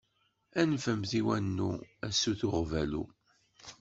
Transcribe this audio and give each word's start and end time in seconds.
Anfemt 0.61 1.11
i 1.19 1.21
wannu, 1.25 1.71
a 2.07 2.09
sut 2.19 2.41
uɣbalu! 2.47 3.03